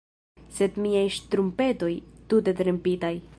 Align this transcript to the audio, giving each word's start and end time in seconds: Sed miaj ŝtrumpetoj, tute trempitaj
Sed 0.59 0.79
miaj 0.85 1.03
ŝtrumpetoj, 1.17 1.93
tute 2.33 2.57
trempitaj 2.63 3.15